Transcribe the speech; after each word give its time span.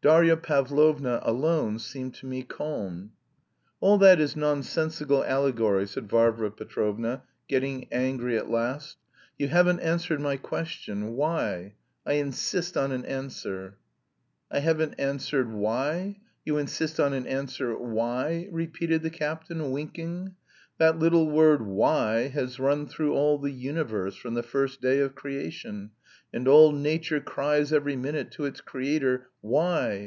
Darya 0.00 0.36
Pavlovna 0.36 1.18
alone 1.24 1.80
seemed 1.80 2.14
to 2.14 2.24
me 2.26 2.44
calm. 2.44 3.10
"All 3.80 3.98
that 3.98 4.20
is 4.20 4.36
nonsensical 4.36 5.24
allegory," 5.24 5.88
said 5.88 6.08
Varvara 6.08 6.52
Petrovna, 6.52 7.24
getting 7.48 7.92
angry 7.92 8.38
at 8.38 8.48
last. 8.48 8.96
"You 9.38 9.48
haven't 9.48 9.80
answered 9.80 10.20
my 10.20 10.36
question, 10.36 11.16
why? 11.16 11.74
I 12.06 12.12
insist 12.12 12.76
on 12.76 12.92
an 12.92 13.04
answer." 13.06 13.76
"I 14.52 14.60
haven't 14.60 14.94
answered, 15.00 15.50
why? 15.52 16.20
You 16.44 16.58
insist 16.58 17.00
on 17.00 17.12
an 17.12 17.26
answer, 17.26 17.76
why?" 17.76 18.48
repeated 18.52 19.02
the 19.02 19.10
captain, 19.10 19.72
winking. 19.72 20.36
"That 20.78 20.96
little 20.96 21.28
word 21.28 21.60
'why' 21.66 22.28
has 22.28 22.60
run 22.60 22.86
through 22.86 23.12
all 23.14 23.36
the 23.38 23.50
universe 23.50 24.14
from 24.14 24.34
the 24.34 24.44
first 24.44 24.80
day 24.80 25.00
of 25.00 25.16
creation, 25.16 25.90
and 26.32 26.46
all 26.46 26.70
nature 26.70 27.18
cries 27.20 27.72
every 27.72 27.96
minute 27.96 28.30
to 28.30 28.44
it's 28.44 28.60
Creator, 28.60 29.26
'why?' 29.40 30.04